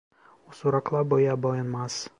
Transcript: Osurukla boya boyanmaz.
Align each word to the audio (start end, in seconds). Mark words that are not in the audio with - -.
Osurukla 0.49 0.99
boya 1.09 1.33
boyanmaz. 1.41 1.93